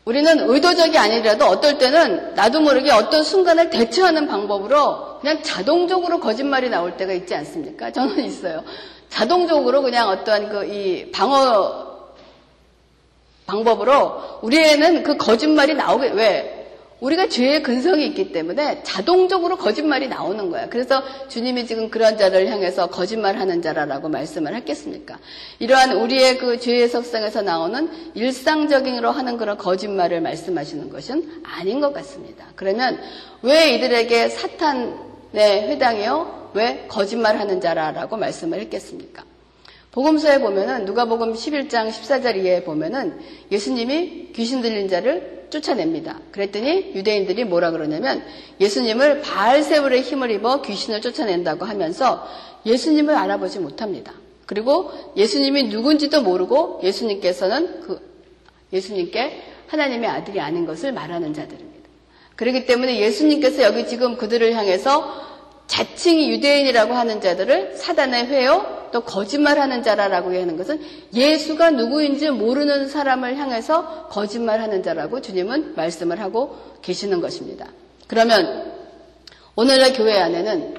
[0.05, 6.95] 우리는 의도적이 아니라도 어떨 때는 나도 모르게 어떤 순간을 대처하는 방법으로 그냥 자동적으로 거짓말이 나올
[6.95, 7.91] 때가 있지 않습니까?
[7.91, 8.63] 저는 있어요.
[9.09, 11.86] 자동적으로 그냥 어떠한 그 이 방어
[13.47, 16.57] 방법으로 우리에는 그 거짓말이 나오게 왜
[16.99, 20.67] 우리가 죄의 근성이 있기 때문에 자동적으로 거짓말이 나오는 거야.
[20.67, 25.19] 그래서 주님이 지금 그런 자를 향해서 거짓말하는 자라라고 말씀을 했겠습니까?
[25.59, 32.47] 이러한 우리의 그 죄의 속성에서 나오는 일상적인으로 하는 그런 거짓말을 말씀하시는 것은 아닌 것 같습니다.
[32.55, 32.99] 그러면
[33.43, 34.97] 왜 이들에게 사탄의
[35.69, 36.51] 회당이요?
[36.55, 39.23] 왜 거짓말하는 자라라고 말씀을 했겠습니까?
[39.97, 43.19] 복음서에 보면은 누가복음 11장 14절 이에 보면은
[43.51, 46.19] 예수님이 귀신 들린 자를 쫓아냅니다.
[46.31, 48.23] 그랬더니 유대인들이 뭐라 그러냐면
[48.61, 52.27] 예수님을 바알세불의 힘을 입어 귀신을 쫓아낸다고 하면서
[52.63, 54.13] 예수님을 알아보지 못합니다.
[54.45, 57.99] 그리고 예수님이 누군지도 모르고 예수님께서는 그
[58.71, 61.89] 예수님께 하나님의 아들이 아닌 것을 말하는 자들입니다.
[62.35, 65.36] 그렇기 때문에 예수님께서 여기 지금 그들을 향해서
[65.67, 70.81] 자칭이 유대인이라고 하는 자들을 사단의 회요 또 거짓말하는 자라라고 하는 것은
[71.13, 77.67] 예수가 누구인지 모르는 사람을 향해서 거짓말하는 자라고 주님은 말씀을 하고 계시는 것입니다.
[78.07, 78.71] 그러면
[79.55, 80.75] 오늘날 교회 안에는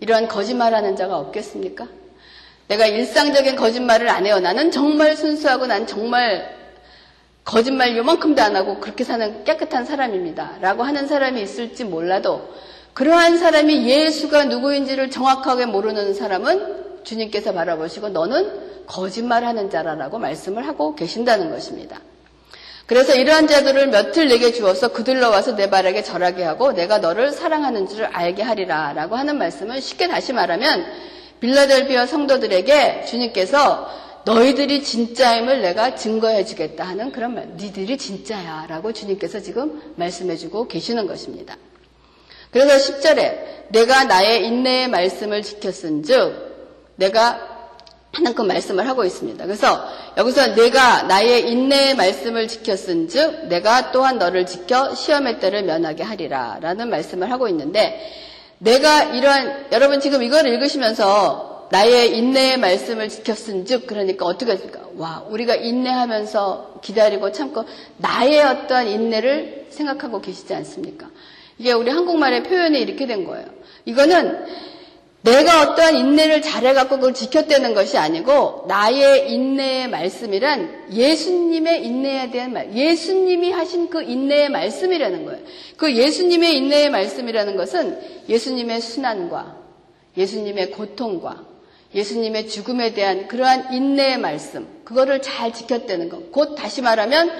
[0.00, 1.86] 이러한 거짓말하는 자가 없겠습니까?
[2.68, 4.40] 내가 일상적인 거짓말을 안 해요.
[4.40, 6.56] 나는 정말 순수하고 난 정말
[7.44, 10.58] 거짓말 요만큼도 안 하고 그렇게 사는 깨끗한 사람입니다.
[10.60, 12.48] 라고 하는 사람이 있을지 몰라도
[12.94, 21.50] 그러한 사람이 예수가 누구인지를 정확하게 모르는 사람은 주님께서 바라보시고 너는 거짓말하는 자라라고 말씀을 하고 계신다는
[21.50, 22.00] 것입니다.
[22.86, 27.86] 그래서 이러한 자들을 몇틀 내게 주어서 그들로 와서 내 발에게 절하게 하고 내가 너를 사랑하는
[27.86, 30.86] 줄을 알게 하리라 라고 하는 말씀은 쉽게 다시 말하면
[31.38, 33.88] 빌라델비아 성도들에게 주님께서
[34.24, 40.66] 너희들이 진짜임을 내가 증거해 주겠다 하는 그런 말, 니들이 진짜야 라고 주님께서 지금 말씀해 주고
[40.66, 41.56] 계시는 것입니다.
[42.50, 46.50] 그래서 10절에 내가 나의 인내의 말씀을 지켰은 즉
[46.96, 47.48] 내가
[48.12, 49.44] 하는 그 말씀을 하고 있습니다.
[49.44, 49.84] 그래서
[50.16, 56.58] 여기서 내가 나의 인내의 말씀을 지켰은 즉 내가 또한 너를 지켜 시험의 때를 면하게 하리라
[56.60, 58.00] 라는 말씀을 하고 있는데
[58.58, 64.80] 내가 이러한 여러분 지금 이걸 읽으시면서 나의 인내의 말씀을 지켰은 즉 그러니까 어떻게 했을까?
[64.96, 67.64] 와 우리가 인내하면서 기다리고 참고
[67.98, 71.06] 나의 어떠한 인내를 생각하고 계시지 않습니까?
[71.60, 73.44] 이게 우리 한국말의 표현이 이렇게 된 거예요.
[73.84, 74.46] 이거는
[75.20, 82.74] 내가 어떠한 인내를 잘해갖고 그걸 지켰다는 것이 아니고 나의 인내의 말씀이란 예수님의 인내에 대한 말,
[82.74, 85.40] 예수님이 하신 그 인내의 말씀이라는 거예요.
[85.76, 89.58] 그 예수님의 인내의 말씀이라는 것은 예수님의 순환과
[90.16, 91.44] 예수님의 고통과
[91.94, 96.32] 예수님의 죽음에 대한 그러한 인내의 말씀, 그거를 잘 지켰다는 것.
[96.32, 97.30] 곧 다시 말하면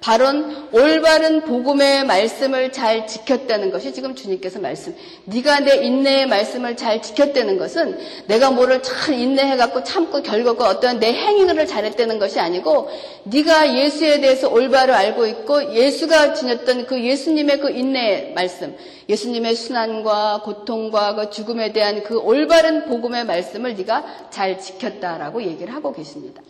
[0.00, 4.94] 바른 올바른 복음의 말씀을 잘 지켰다는 것이 지금 주님께서 말씀.
[5.24, 11.00] 네가 내 인내의 말씀을 잘 지켰다는 것은 내가 뭐를 잘 인내해 갖고 참고 결과고 어떠한
[11.00, 12.88] 내 행위를 잘했다는 것이 아니고
[13.24, 18.76] 네가 예수에 대해서 올바로 알고 있고 예수가 지녔던 그 예수님의 그 인내의 말씀,
[19.08, 25.92] 예수님의 순환과 고통과 그 죽음에 대한 그 올바른 복음의 말씀을 네가 잘 지켰다라고 얘기를 하고
[25.92, 26.42] 계십니다.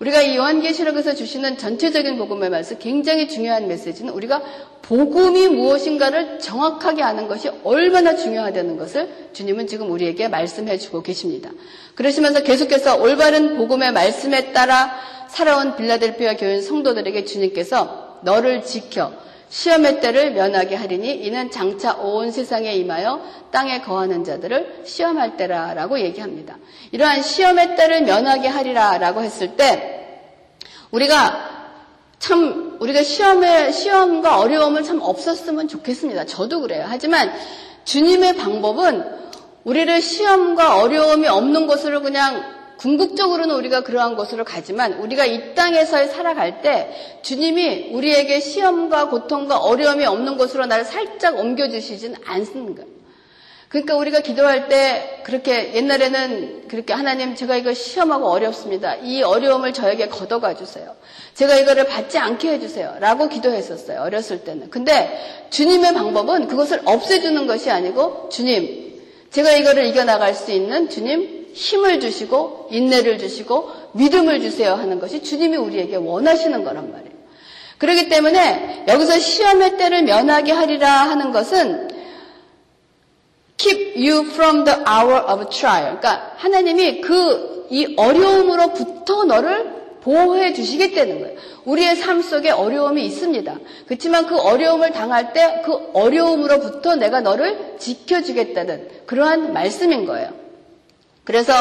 [0.00, 4.42] 우리가 이 요한계시록에서 주시는 전체적인 복음의 말씀 굉장히 중요한 메시지는 우리가
[4.82, 11.50] 복음이 무엇인가를 정확하게 아는 것이 얼마나 중요하다는 것을 주님은 지금 우리에게 말씀해 주고 계십니다.
[11.96, 14.94] 그러시면서 계속해서 올바른 복음의 말씀에 따라
[15.28, 19.12] 살아온 빌라델피아 교인 성도들에게 주님께서 너를 지켜
[19.48, 26.56] 시험의 때를 면하게 하리니 이는 장차 온 세상에 임하여 땅에 거하는 자들을 시험할 때라라고 얘기합니다.
[26.92, 30.26] 이러한 시험의 때를 면하게 하리라라고 했을 때
[30.90, 31.58] 우리가
[32.18, 36.26] 참 우리가 시험에 시험과 어려움을 참 없었으면 좋겠습니다.
[36.26, 36.84] 저도 그래요.
[36.86, 37.32] 하지만
[37.84, 39.18] 주님의 방법은
[39.64, 46.62] 우리를 시험과 어려움이 없는 곳으로 그냥 궁극적으로는 우리가 그러한 곳으로 가지만 우리가 이 땅에서 살아갈
[46.62, 46.90] 때
[47.22, 52.84] 주님이 우리에게 시험과 고통과 어려움이 없는 곳으로 나를 살짝 옮겨주시진 않습니다.
[53.68, 58.94] 그러니까 우리가 기도할 때 그렇게 옛날에는 그렇게 하나님 제가 이거 시험하고 어렵습니다.
[58.96, 60.94] 이 어려움을 저에게 걷어가 주세요.
[61.34, 62.96] 제가 이거를 받지 않게 해주세요.
[63.00, 64.00] 라고 기도했었어요.
[64.00, 64.70] 어렸을 때는.
[64.70, 72.00] 근데 주님의 방법은 그것을 없애주는 것이 아니고 주님, 제가 이거를 이겨나갈 수 있는 주님 힘을
[72.00, 77.18] 주시고 인내를 주시고 믿음을 주세요 하는 것이 주님이 우리에게 원하시는 거란 말이에요.
[77.78, 81.88] 그렇기 때문에 여기서 시험의 때를 면하게 하리라 하는 것은
[83.56, 85.98] keep you from the hour of trial.
[85.98, 91.38] 그러니까 하나님이 그 이 어려움으로부터 너를 보호해 주시겠다는 거예요.
[91.64, 93.58] 우리의 삶 속에 어려움이 있습니다.
[93.86, 100.30] 그렇지만 그 어려움을 당할 때 그 어려움으로부터 내가 너를 지켜주겠다는 그러한 말씀인 거예요.
[101.28, 101.52] 그래서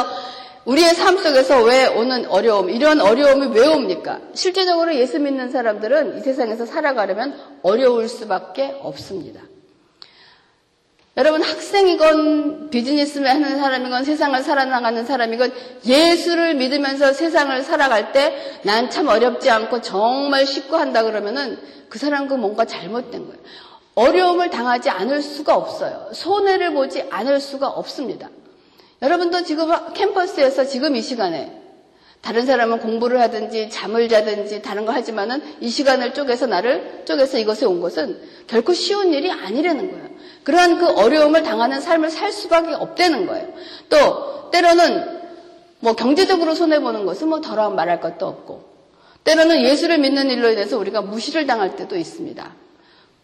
[0.63, 4.21] 우리의 삶 속에서 왜 오는 어려움, 이런 어려움이 왜 옵니까?
[4.33, 9.41] 실제적으로 예수 믿는 사람들은 이 세상에서 살아가려면 어려울 수밖에 없습니다.
[11.17, 15.51] 여러분 학생이건 비즈니스를 하는 사람이건 세상을 살아나가는 사람이건
[15.85, 22.39] 예수를 믿으면서 세상을 살아갈 때 난 참 어렵지 않고 정말 쉽고 한다 그러면은 그 사람은
[22.39, 23.41] 뭔가 잘못된 거예요.
[23.95, 26.09] 어려움을 당하지 않을 수가 없어요.
[26.13, 28.29] 손해를 보지 않을 수가 없습니다.
[29.01, 31.51] 여러분도 지금 캠퍼스에서 지금 이 시간에
[32.21, 37.65] 다른 사람은 공부를 하든지 잠을 자든지 다른 거 하지만은 이 시간을 쪼개서 나를 쪼개서 이것에
[37.65, 40.07] 온 것은 결코 쉬운 일이 아니라는 거예요.
[40.43, 43.53] 그러한 그 어려움을 당하는 삶을 살 수밖에 없다는 거예요.
[43.89, 45.17] 또 때로는
[45.79, 48.67] 뭐 경제적으로 손해 보는 것은 뭐 더러운 말할 것도 없고
[49.23, 52.55] 때로는 예수를 믿는 일로 인해서 우리가 무시를 당할 때도 있습니다.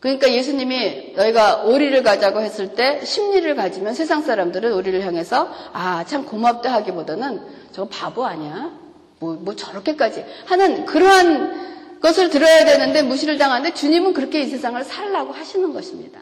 [0.04, 6.26] 그러니까 예수님이 너희가 오리를 가자고 했을 때 심리를 가지면 세상 사람들은 오리를 향해서 아 참
[6.26, 7.40] 고맙다 하기보다는
[7.72, 8.72] 저거 바보 아니야?
[9.20, 15.32] 뭐, 뭐 저렇게까지 하는 그러한 것을 들어야 되는데 무시를 당하는데 주님은 그렇게 이 세상을 살라고
[15.32, 16.20] 하시는 것입니다.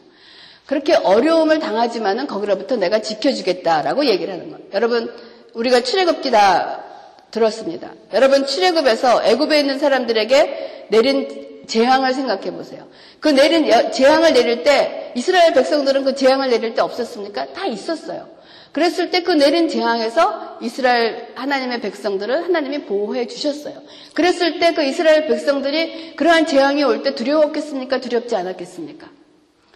[0.66, 4.64] 그렇게 어려움을 당하지만은 거기로부터 내가 지켜주겠다라고 얘기를 하는 거예요.
[4.74, 5.12] 여러분,
[5.54, 6.84] 우리가 출애굽기 다
[7.32, 7.90] 들었습니다.
[8.12, 12.86] 여러분, 출애굽에서 애굽에 있는 사람들에게 내린 재앙을 생각해 보세요.
[13.20, 17.52] 그 내린 재앙을 내릴 때 이스라엘 백성들은 그 재앙을 내릴 때 없었습니까?
[17.52, 18.28] 다 있었어요.
[18.72, 23.74] 그랬을 때 그 내린 재앙에서 이스라엘 하나님의 백성들을 하나님이 보호해 주셨어요.
[24.14, 28.00] 그랬을 때 그 이스라엘 백성들이 그러한 재앙이 올 때 두려웠겠습니까?
[28.00, 29.08] 두렵지 않았겠습니까?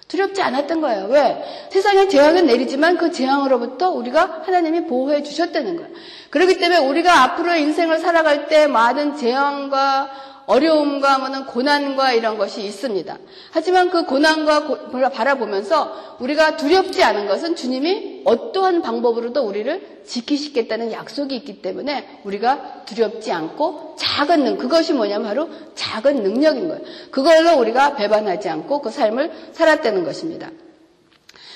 [0.09, 1.07] 두렵지 않았던 거예요.
[1.11, 1.43] 왜?
[1.71, 5.91] 세상에 재앙은 내리지만 그 재앙으로부터 우리가 하나님이 보호해 주셨다는 거예요.
[6.31, 10.11] 그렇기 때문에 우리가 앞으로의 인생을 살아갈 때 많은 재앙과
[10.47, 13.19] 어려움과 뭐는 고난과 이런 것이 있습니다.
[13.51, 21.35] 하지만 그 고난과 고, 바라보면서 우리가 두렵지 않은 것은 주님이 어떠한 방법으로도 우리를 지키시겠다는 약속이
[21.37, 26.83] 있기 때문에 우리가 두렵지 않고 작은 능, 그것이 뭐냐면 바로 작은 능력인 거예요.
[27.11, 30.51] 그걸로 우리가 배반하지 않고 그 삶을 살았다는 것입니다.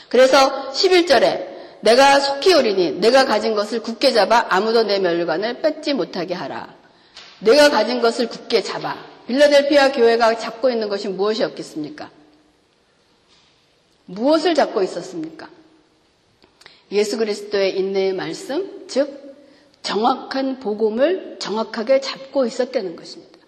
[0.08, 1.48] 그래서 11절에
[1.82, 6.79] 내가 속히 오리니 내가 가진 것을 굳게 잡아 아무도 내 멸관을 뺏지 못하게 하라.
[7.40, 8.96] 내가 가진 것을 굳게 잡아.
[9.26, 12.10] 빌라델피아 교회가 잡고 있는 것이 무엇이었겠습니까?
[14.06, 15.48] 무엇을 잡고 있었습니까?
[16.92, 19.36] 예수 그리스도의 인내의 말씀, 즉
[19.82, 23.38] 정확한 복음을 정확하게 잡고 있었다는 것입니다.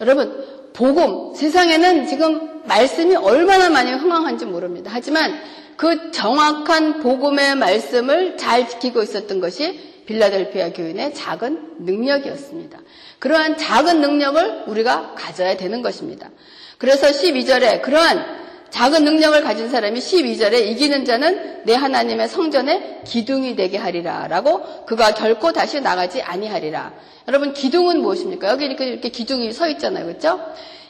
[0.00, 4.90] 여러분, 복음, 세상에는 지금 말씀이 얼마나 많이 흥황한지 모릅니다.
[4.94, 5.34] 하지만
[5.76, 12.78] 그 정확한 복음의 말씀을 잘 지키고 있었던 것이 빌라델피아 교인의 작은 능력이었습니다.
[13.18, 16.30] 그러한 작은 능력을 우리가 가져야 되는 것입니다.
[16.78, 23.76] 그래서 12절에 그러한 작은 능력을 가진 사람이 12절에 이기는 자는 내 하나님의 성전에 기둥이 되게
[23.76, 26.92] 하리라 라고 그가 결코 다시 나가지 아니하리라.
[27.28, 28.48] 여러분 기둥은 무엇입니까?
[28.48, 30.06] 여기 이렇게, 이렇게 기둥이 서 있잖아요.
[30.06, 30.40] 그렇죠?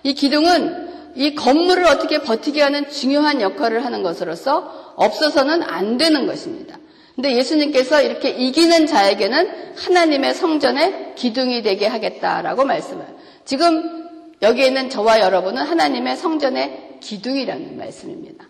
[0.04, 6.78] 이 기둥은 이 건물을 어떻게 버티게 하는 중요한 역할을 하는 것으로서 없어서는 안 되는 것입니다.
[7.14, 13.04] 근데 예수님께서 이렇게 이기는 자에게는 하나님의 성전에 기둥이 되게 하겠다라고 말씀을.
[13.44, 14.08] 지금
[14.40, 18.48] 여기에 있는 저와 여러분은 하나님의 성전의 기둥이라는 말씀입니다.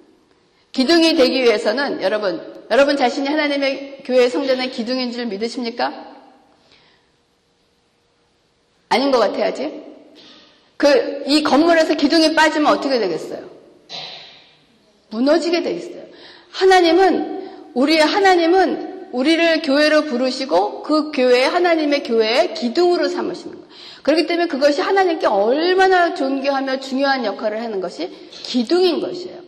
[0.70, 6.12] 기둥이 되기 위해서는 여러분, 여러분 자신이 하나님의 교회 성전의 기둥인 줄 믿으십니까?
[8.88, 9.82] 아닌 것 같아야지.
[10.76, 13.50] 그, 이 건물에서 기둥이 빠지면 어떻게 되겠어요?
[15.10, 16.02] 무너지게 돼 있어요.
[16.50, 17.31] 하나님은
[17.74, 23.68] 우리 하나님은 우리를 교회로 부르시고 그 교회 하나님의 교회의 기둥으로 삼으시는 거예요.
[24.02, 29.38] 그렇기 때문에 그것이 하나님께 얼마나 존귀하며 중요한 역할을 하는 것이 기둥인 것이에요.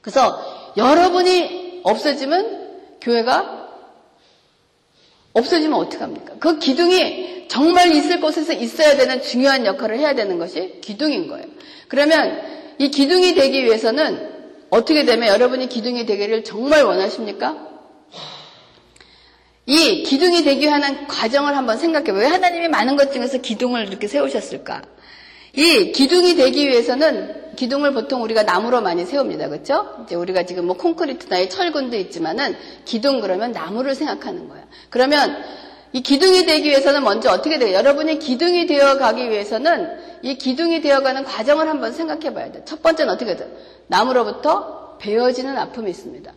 [0.00, 2.66] 그래서 여러분이 없어지면
[3.00, 3.68] 교회가
[5.34, 6.34] 없어지면 어떡합니까?
[6.40, 11.46] 그 기둥이 정말 있을 곳에서 있어야 되는 중요한 역할을 해야 되는 것이 기둥인 거예요.
[11.88, 12.40] 그러면
[12.78, 14.35] 이 기둥이 되기 위해서는
[14.70, 17.56] 어떻게 되면 여러분이 기둥이 되기를 정말 원하십니까?
[19.66, 22.20] 이 기둥이 되기 위한 과정을 한번 생각해 봐요.
[22.20, 24.82] 왜 하나님이 많은 것 중에서 기둥을 이렇게 세우셨을까?
[25.54, 29.48] 이 기둥이 되기 위해서는 기둥을 보통 우리가 나무로 많이 세웁니다.
[29.48, 30.04] 그렇죠?
[30.04, 34.64] 이제 우리가 지금 뭐 콘크리트나 철근도 있지만은 기둥 그러면 나무를 생각하는 거예요.
[34.90, 35.42] 그러면
[35.92, 37.74] 이 기둥이 되기 위해서는 먼저 어떻게 돼요?
[37.74, 42.62] 여러분이 기둥이 되어 가기 위해서는 이 기둥이 되어 가는 과정을 한번 생각해 봐야 돼요.
[42.64, 43.48] 첫 번째는 어떻게 돼요?
[43.88, 46.32] 나무로부터 베어지는 아픔이 있습니다.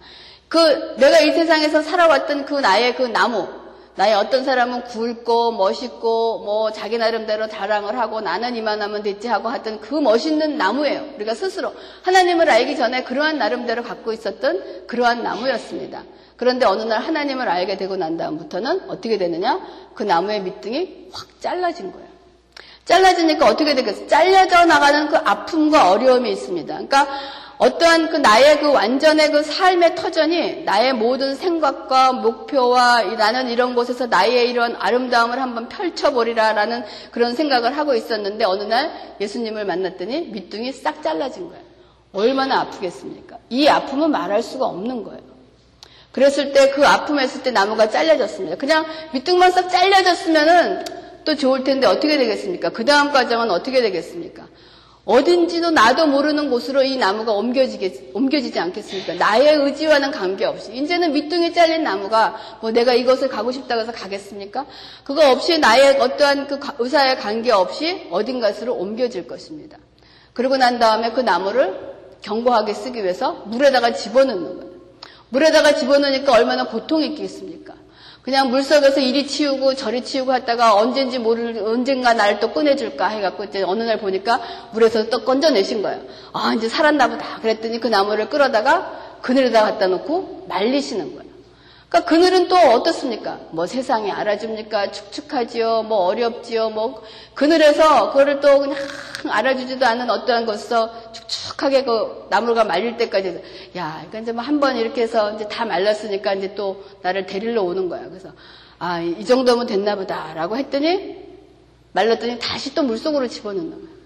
[0.48, 3.48] 그 내가 이 세상에서 살아왔던 그 나의 그 나무
[3.96, 9.82] 나의 어떤 사람은 굵고 멋있고 뭐 자기 나름대로 자랑을 하고 나는 이만하면 됐지 하고 하던
[9.82, 11.16] 그 멋있는 나무예요.
[11.16, 16.04] 우리가 스스로 하나님을 알기 전에 그러한 나름대로 갖고 있었던 그러한 나무였습니다.
[16.38, 19.60] 그런데 어느 날 하나님을 알게 되고 난 다음부터는 어떻게 되느냐?
[19.94, 22.08] 그 나무의 밑둥이 확 잘라진 거예요.
[22.90, 24.08] 잘라지니까 어떻게 되겠어요?
[24.08, 26.74] 잘려져 나가는 그 아픔과 어려움이 있습니다.
[26.74, 27.08] 그러니까
[27.60, 34.08] 어떠한 그 나의 그 완전의 그 삶의 터전이 나의 모든 생각과 목표와 나는 이런 곳에서
[34.08, 41.04] 나의 이런 아름다움을 한번 펼쳐보리라라는 그런 생각을 하고 있었는데 어느 날 예수님을 만났더니 밑둥이 싹
[41.04, 41.62] 잘라진 거예요.
[42.14, 43.38] 얼마나 아프겠습니까?
[43.50, 45.22] 이 아픔은 말할 수가 없는 거예요.
[46.12, 48.56] 그랬을 때 그 아픔 했을 때 나무가 잘려졌습니다.
[48.56, 50.86] 그냥 밑둥만 싹 잘려졌으면은
[51.26, 52.70] 또 좋을 텐데 어떻게 되겠습니까?
[52.70, 54.48] 그 다음 과정은 어떻게 되겠습니까?
[55.06, 59.16] 어딘지도 나도 모르는 곳으로 이 나무가 옮겨지게, 옮겨지지 않겠습니까?
[59.16, 60.72] 나의 의지와는 관계없이.
[60.76, 64.68] 이제는 밑둥이 잘린 나무가 뭐 내가 이것을 가고 싶다고 해서 가겠습니까?
[65.04, 69.80] 그거 없이 나의 어떠한 그 의사에 관계없이 어딘가로 옮겨질 것입니다.
[70.34, 71.90] 그러고 난 다음에 그 나무를
[72.22, 74.74] 견고하게 쓰기 위해서 물에다가 집어넣는 거예요.
[75.30, 77.74] 물에다가 집어넣으니까 얼마나 고통이 있겠습니까?
[78.30, 83.64] 그냥 물속에서 이리 치우고 저리 치우고 했다가 언젠지 모를 언젠가 날 또 꺼내줄까 해갖고 이제
[83.64, 84.40] 어느 날 보니까
[84.72, 86.00] 물에서 또 건져내신 거예요.
[86.32, 91.29] 아 이제 살았나 보다 그랬더니 그 나무를 끌어다가 그늘에다 갖다 놓고 말리시는 거예요.
[91.90, 93.40] 그러니까 그늘은 또 어떻습니까?
[93.50, 94.92] 뭐 세상이 알아줍니까?
[94.92, 98.78] 축축하지요, 뭐 어렵지요, 뭐 그늘에서 그거를 또 그냥
[99.28, 103.42] 알아주지도 않은 어떠한 것서 축축하게 그 나무가 말릴 때까지
[103.76, 107.64] 야, 그러니까 이제 뭐 한 번 이렇게 해서 이제 다 말랐으니까 이제 또 나를 데리러
[107.64, 108.08] 오는 거야.
[108.08, 108.30] 그래서
[108.78, 111.18] 아, 이 정도면 됐나 보다라고 했더니
[111.94, 113.99] 말랐더니 다시 또 물속으로 집어넣는 거야.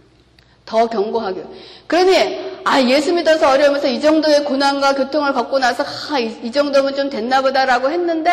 [0.65, 1.43] 더 견고하게.
[1.87, 6.95] 그러니 아 예수 믿어서 어려우면서 이 정도의 고난과 교통을 겪고 나서 아, 이, 이 정도면
[6.95, 8.31] 좀 됐나 보다라고 했는데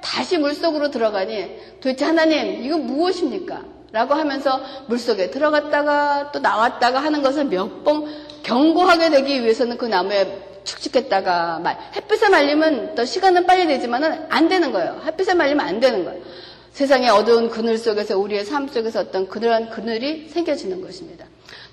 [0.00, 3.74] 다시 물속으로 들어가니 도대체 하나님 이건 무엇입니까?
[3.90, 8.06] 라고 하면서 물속에 들어갔다가 또 나왔다가 하는 것을 몇번
[8.42, 10.26] 견고하게 되기 위해서는 그 나무에
[10.64, 15.00] 축축했다가 말 햇빛에 말리면 또 시간은 빨리 되지만은 안 되는 거예요.
[15.04, 16.20] 햇빛에 말리면 안 되는 거예요.
[16.72, 21.24] 세상의 어두운 그늘 속에서 우리의 삶 속에서 어떤 그러한 그늘이 생겨지는 것입니다.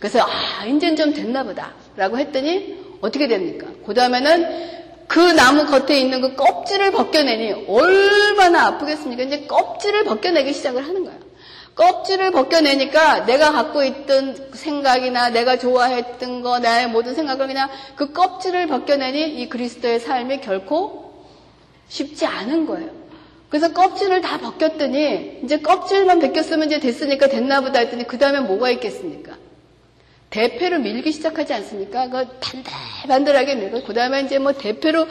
[0.01, 3.67] 그래서 아 이제는 좀 됐나 보다라고 했더니 어떻게 됩니까?
[3.85, 4.71] 그 다음에는
[5.07, 9.23] 그 나무 겉에 있는 그 껍질을 벗겨내니 얼마나 아프겠습니까?
[9.23, 11.19] 이제 껍질을 벗겨내기 시작을 하는 거예요.
[11.75, 18.67] 껍질을 벗겨내니까 내가 갖고 있던 생각이나 내가 좋아했던 거, 나의 모든 생각을 그냥 그 껍질을
[18.67, 21.27] 벗겨내니 이 그리스도의 삶이 결코
[21.89, 22.89] 쉽지 않은 거예요.
[23.49, 28.71] 그래서 껍질을 다 벗겼더니 이제 껍질만 벗겼으면 이제 됐으니까 됐나 보다 했더니 그 다음에 뭐가
[28.71, 29.40] 있겠습니까?
[30.31, 32.09] 대패로 밀기 시작하지 않습니까?
[32.09, 35.05] 그 반들반들하게 밀고 그 다음에 이제 뭐 대패로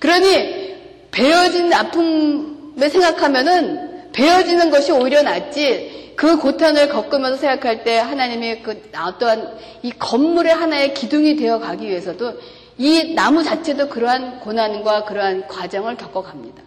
[0.00, 0.74] 그러니
[1.12, 9.56] 베어진 아픔을 생각하면은 베어지는 것이 오히려 낫지 그 고탄을 겪으면서 생각할 때 하나님의 그 어떠한
[9.82, 12.34] 이 건물의 하나의 기둥이 되어 가기 위해서도
[12.76, 16.62] 이 나무 자체도 그러한 고난과 그러한 과정을 겪어갑니다.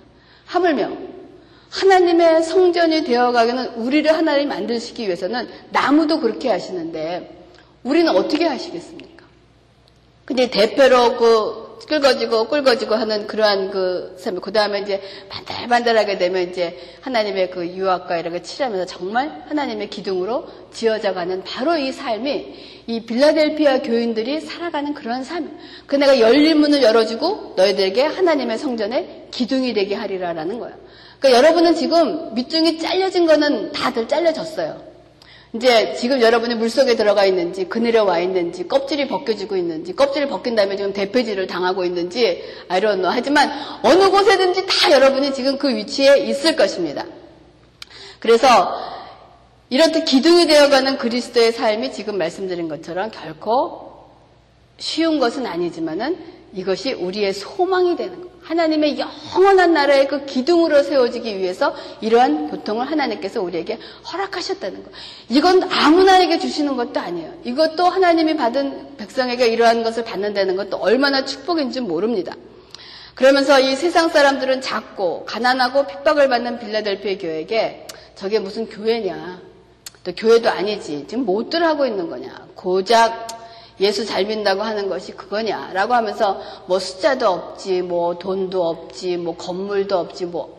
[0.46, 0.92] 하물며
[1.70, 7.37] 하나님의 성전이 되어가기는 우리를 하나님 만드시기 위해서는 나무도 그렇게 하시는데
[7.88, 9.26] 우리는 어떻게 하시겠습니까?
[10.26, 16.78] 근데 대표로 그 끌거지고 끌거지고 하는 그러한 그 삶, 그 다음에 이제 반달반달하게 되면 이제
[17.02, 23.84] 하나님의 그 유학과 이런 걸 칠하면서 정말 하나님의 기둥으로 지어져가는 바로 이 삶이 이 빌라델피아
[23.84, 25.58] 교인들이 살아가는 그러한 삶.
[25.86, 30.76] 그 내가 열린 문을 열어주고 너희들에게 하나님의 성전에 기둥이 되게 하리라라는 거예요.
[31.20, 34.97] 그러니까 여러분은 지금 밑둥이 잘려진 거는 다들 잘려졌어요.
[35.54, 40.76] 이제 지금 여러분이 물속에 들어가 있는지 그늘에 와 있는지 껍질이 벗겨지고 있는지 껍질을 벗긴 다음에
[40.76, 43.10] 지금 대패질을 당하고 있는지 know.
[43.10, 43.50] 하지만
[43.82, 47.06] 어느 곳에든지 다 여러분이 지금 그 위치에 있을 것입니다.
[48.20, 48.48] 그래서
[49.70, 53.88] 이렇게 기둥이 되어가는 그리스도의 삶이 지금 말씀드린 것처럼 결코
[54.78, 56.18] 쉬운 것은 아니지만은
[56.54, 58.27] 이것이 우리의 소망이 되는 것.
[58.48, 63.78] 하나님의 영원한 나라의 그 기둥으로 세워지기 위해서 이러한 고통을 하나님께서 우리에게
[64.12, 64.92] 허락하셨다는 것.
[65.28, 67.34] 이건 아무나에게 주시는 것도 아니에요.
[67.44, 72.34] 이것도 하나님이 받은 백성에게 이러한 것을 받는다는 것도 얼마나 축복인지 모릅니다.
[73.16, 79.42] 그러면서 이 세상 사람들은 작고 가난하고 핍박을 받는 빌라델피아 교회에게 저게 무슨 교회냐.
[80.06, 81.06] 또 교회도 아니지.
[81.10, 82.48] 지금 뭐들 하고 있는 거냐.
[82.56, 83.37] 고작
[83.80, 85.72] 예수 잘 믿는다고 하는 것이 그거냐.
[85.74, 90.58] 라고 하면서 뭐 숫자도 없지, 뭐 돈도 없지, 뭐 건물도 없지, 뭐.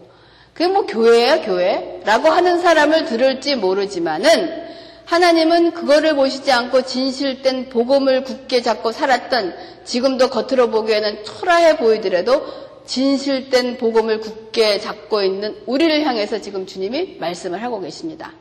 [0.53, 2.01] 그게 뭐 교회야, 교회?
[2.05, 4.69] 라고 하는 사람을 들을지 모르지만은
[5.05, 9.55] 하나님은 그거를 보시지 않고 진실된 복음을 굳게 잡고 살았던
[9.85, 12.45] 지금도 겉으로 보기에는 초라해 보이더라도
[12.85, 18.33] 진실된 복음을 굳게 잡고 있는 우리를 향해서 지금 주님이 말씀을 하고 계십니다.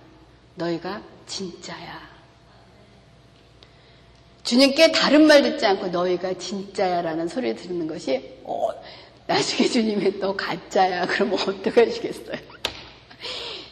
[0.56, 2.07] 너희가 진짜야.
[4.48, 8.70] 주님께 다른 말 듣지 않고 너희가 진짜야라는 소리를 듣는 것이 어,
[9.26, 11.06] 나중에 주님이 너 가짜야.
[11.06, 12.38] 그러면 어떡하시겠어요?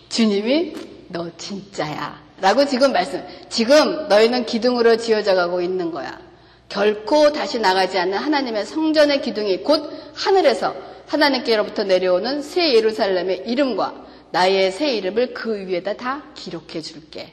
[0.09, 0.73] 주님이
[1.07, 2.21] 너 진짜야.
[2.41, 6.19] 라고 지금 말씀 지금 너희는 기둥으로 지어져 가고 있는 거야.
[6.67, 10.75] 결코 다시 나가지 않는 하나님의 성전의 기둥이 곧 하늘에서
[11.07, 17.31] 하나님께로부터 내려오는 새 예루살렘의 이름과 나의 새 이름을 그 위에다 다 기록해 줄게.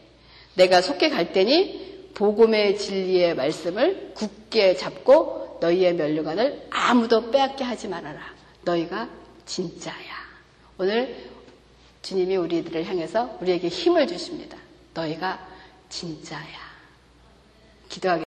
[0.54, 8.20] 내가 속게 갈 테니 복음의 진리의 말씀을 굳게 잡고 너희의 면류관을 아무도 빼앗게 하지 말아라.
[8.62, 9.08] 너희가
[9.46, 9.94] 진짜야.
[10.78, 11.16] 오늘
[12.02, 14.56] 주님이 우리들을 향해서 우리에게 힘을 주십니다.
[14.94, 15.46] 너희가
[15.88, 16.72] 진짜야.
[17.88, 18.12] 기도하겠습니다.